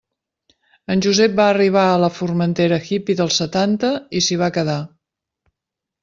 [0.93, 4.79] En Josep va arribar a la Formentera hippy dels setanta i s'hi va quedar.